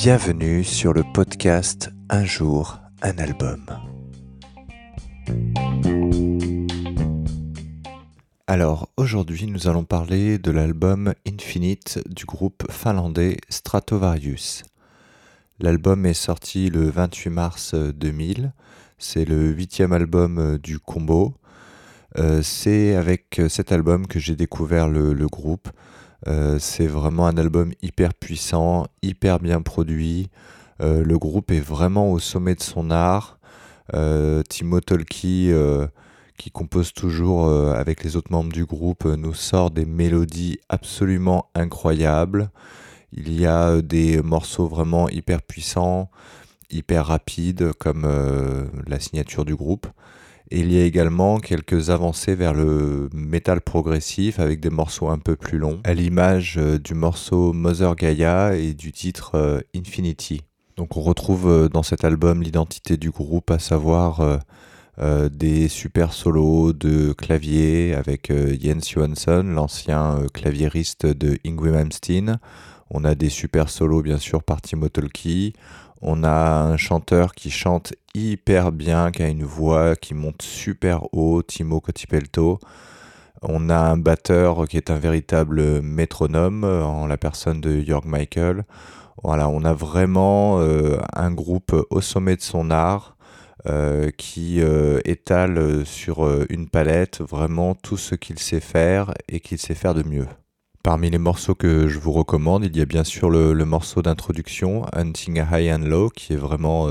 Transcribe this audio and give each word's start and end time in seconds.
Bienvenue 0.00 0.62
sur 0.62 0.92
le 0.92 1.02
podcast 1.02 1.90
Un 2.08 2.24
jour, 2.24 2.78
un 3.02 3.18
album. 3.18 3.66
Alors 8.46 8.90
aujourd'hui 8.96 9.48
nous 9.48 9.66
allons 9.66 9.82
parler 9.82 10.38
de 10.38 10.52
l'album 10.52 11.14
Infinite 11.26 11.98
du 12.08 12.26
groupe 12.26 12.70
finlandais 12.70 13.38
Stratovarius. 13.48 14.62
L'album 15.58 16.06
est 16.06 16.14
sorti 16.14 16.70
le 16.70 16.88
28 16.88 17.30
mars 17.30 17.74
2000, 17.74 18.52
c'est 18.98 19.24
le 19.24 19.48
huitième 19.48 19.92
album 19.92 20.58
du 20.58 20.78
combo. 20.78 21.34
Euh, 22.18 22.40
c'est 22.44 22.94
avec 22.94 23.40
cet 23.48 23.72
album 23.72 24.06
que 24.06 24.20
j'ai 24.20 24.36
découvert 24.36 24.88
le, 24.88 25.26
groupe. 25.26 25.68
Euh, 26.26 26.58
c'est 26.58 26.86
vraiment 26.86 27.26
un 27.26 27.36
album 27.36 27.72
hyper 27.82 28.14
puissant, 28.14 28.86
hyper 29.02 29.38
bien 29.38 29.62
produit. 29.62 30.30
Euh, 30.80 31.02
le 31.02 31.18
groupe 31.18 31.50
est 31.50 31.60
vraiment 31.60 32.10
au 32.10 32.18
sommet 32.18 32.54
de 32.54 32.62
son 32.62 32.90
art. 32.90 33.38
Timo 34.48 34.80
Tolki 34.80 35.52
qui 36.38 36.50
compose 36.50 36.94
toujours 36.94 37.48
euh, 37.48 37.74
avec 37.74 38.04
les 38.04 38.16
autres 38.16 38.32
membres 38.32 38.52
du 38.52 38.64
groupe, 38.64 39.04
euh, 39.04 39.16
nous 39.16 39.34
sort 39.34 39.70
des 39.70 39.84
mélodies 39.84 40.58
absolument 40.68 41.50
incroyables. 41.54 42.50
Il 43.12 43.38
y 43.38 43.44
a 43.44 43.70
euh, 43.70 43.82
des 43.82 44.22
morceaux 44.22 44.68
vraiment 44.68 45.08
hyper 45.08 45.42
puissants, 45.42 46.10
hyper 46.70 47.06
rapides, 47.06 47.72
comme 47.74 48.06
la 48.86 49.00
signature 49.00 49.46
du 49.46 49.56
groupe. 49.56 49.86
Il 50.50 50.72
y 50.72 50.80
a 50.80 50.84
également 50.84 51.38
quelques 51.38 51.90
avancées 51.90 52.34
vers 52.34 52.54
le 52.54 53.08
métal 53.12 53.60
progressif 53.60 54.38
avec 54.38 54.60
des 54.60 54.70
morceaux 54.70 55.08
un 55.08 55.18
peu 55.18 55.36
plus 55.36 55.58
longs, 55.58 55.80
à 55.84 55.94
l'image 55.94 56.56
du 56.56 56.94
morceau 56.94 57.52
Mother 57.52 57.94
Gaia 57.96 58.54
et 58.56 58.74
du 58.74 58.92
titre 58.92 59.62
Infinity. 59.74 60.42
Donc 60.76 60.96
on 60.96 61.02
retrouve 61.02 61.68
dans 61.72 61.82
cet 61.82 62.04
album 62.04 62.42
l'identité 62.42 62.96
du 62.96 63.10
groupe, 63.10 63.50
à 63.50 63.58
savoir 63.58 64.40
euh, 65.00 65.28
des 65.28 65.68
super 65.68 66.12
solos 66.12 66.72
de 66.72 67.12
clavier 67.12 67.94
avec 67.94 68.32
euh, 68.32 68.56
Jens 68.60 68.90
Johansson, 68.90 69.44
l'ancien 69.46 70.18
euh, 70.18 70.26
claviériste 70.26 71.06
de 71.06 71.38
Ingrid 71.46 71.72
Malmsteen. 71.72 72.40
On 72.90 73.04
a 73.04 73.14
des 73.14 73.28
super 73.28 73.68
solos 73.68 74.02
bien 74.02 74.18
sûr 74.18 74.42
par 74.42 74.60
Timo 74.60 74.88
Tolki. 74.88 75.52
On 76.00 76.22
a 76.22 76.62
un 76.62 76.76
chanteur 76.76 77.34
qui 77.34 77.50
chante 77.50 77.92
hyper 78.14 78.72
bien, 78.72 79.10
qui 79.10 79.22
a 79.22 79.28
une 79.28 79.44
voix 79.44 79.96
qui 79.96 80.14
monte 80.14 80.42
super 80.42 81.12
haut, 81.12 81.42
Timo 81.42 81.80
Cotipelto. 81.80 82.58
On 83.42 83.70
a 83.70 83.78
un 83.78 83.96
batteur 83.96 84.66
qui 84.66 84.76
est 84.76 84.90
un 84.90 84.98
véritable 84.98 85.80
métronome 85.82 86.64
en 86.64 87.06
la 87.06 87.16
personne 87.16 87.60
de 87.60 87.80
Jörg 87.80 88.04
Michael. 88.06 88.64
Voilà, 89.22 89.48
on 89.48 89.64
a 89.64 89.72
vraiment 89.72 90.60
un 90.60 91.30
groupe 91.32 91.74
au 91.90 92.00
sommet 92.00 92.36
de 92.36 92.42
son 92.42 92.70
art 92.70 93.16
euh, 93.66 94.10
qui 94.16 94.62
euh, 94.62 95.00
étale 95.04 95.58
euh, 95.58 95.84
sur 95.84 96.24
une 96.48 96.68
palette 96.68 97.20
vraiment 97.20 97.74
tout 97.74 97.96
ce 97.96 98.14
qu'il 98.14 98.38
sait 98.38 98.60
faire 98.60 99.12
et 99.28 99.40
qu'il 99.40 99.58
sait 99.58 99.74
faire 99.74 99.94
de 99.94 100.04
mieux. 100.04 100.26
Parmi 100.82 101.10
les 101.10 101.18
morceaux 101.18 101.54
que 101.54 101.88
je 101.88 101.98
vous 101.98 102.12
recommande, 102.12 102.64
il 102.64 102.76
y 102.76 102.80
a 102.80 102.86
bien 102.86 103.04
sûr 103.04 103.30
le, 103.30 103.52
morceau 103.64 104.00
d'introduction, 104.00 104.86
Hunting 104.94 105.42
High 105.50 105.72
and 105.72 105.86
Low, 105.86 106.08
qui 106.08 106.32
est 106.32 106.36
vraiment 106.36 106.88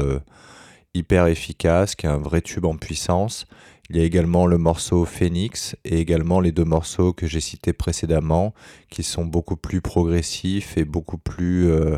hyper 0.94 1.28
efficace, 1.28 1.96
qui 1.96 2.06
est 2.06 2.10
un 2.10 2.18
vrai 2.18 2.42
tube 2.42 2.66
en 2.66 2.76
puissance. 2.76 3.46
Il 3.90 3.96
y 3.96 4.02
a 4.02 4.04
également 4.04 4.46
le 4.48 4.58
morceau 4.58 5.06
Phoenix 5.06 5.78
et 5.86 6.00
également 6.00 6.42
les 6.42 6.52
deux 6.52 6.66
morceaux 6.66 7.14
que 7.14 7.26
j'ai 7.26 7.40
cités 7.40 7.72
précédemment 7.72 8.54
qui 8.90 9.02
sont 9.02 9.24
beaucoup 9.24 9.56
plus 9.56 9.80
progressifs 9.80 10.78
et 10.78 10.84
beaucoup 10.84 11.18
plus 11.18 11.70
euh, 11.70 11.98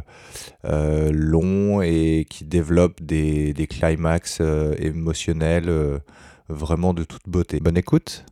euh, 0.65 1.09
longs 1.11 1.81
et 1.81 2.27
qui 2.29 2.45
développent 2.45 3.01
des, 3.01 3.55
climax 3.67 4.37
euh, 4.39 4.75
émotionnels 4.77 5.99
vraiment 6.47 6.93
de 6.93 7.03
toute 7.03 7.27
beauté. 7.27 7.59
Bonne 7.59 7.77
écoute 7.77 8.23